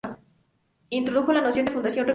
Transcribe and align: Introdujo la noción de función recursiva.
Introdujo 0.89 1.31
la 1.31 1.41
noción 1.41 1.65
de 1.65 1.73
función 1.73 1.91
recursiva. 1.91 2.07